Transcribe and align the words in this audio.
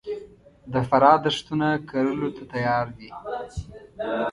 د 0.71 0.73
فراه 0.89 1.17
دښتونه 1.25 1.67
کرلو 1.89 2.29
ته 2.35 2.43
تیار 2.51 2.87
دي 2.97 3.09